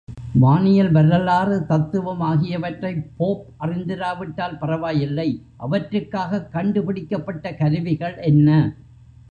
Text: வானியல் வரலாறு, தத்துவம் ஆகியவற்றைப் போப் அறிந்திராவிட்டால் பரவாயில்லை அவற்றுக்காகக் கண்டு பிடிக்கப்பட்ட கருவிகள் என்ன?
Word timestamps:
வானியல் 0.35 0.91
வரலாறு, 0.91 1.65
தத்துவம் 1.65 2.19
ஆகியவற்றைப் 2.21 3.03
போப் 3.17 3.45
அறிந்திராவிட்டால் 3.59 4.57
பரவாயில்லை 4.59 5.29
அவற்றுக்காகக் 5.57 6.51
கண்டு 6.51 6.83
பிடிக்கப்பட்ட 6.83 7.53
கருவிகள் 7.53 8.17
என்ன? 8.23 8.49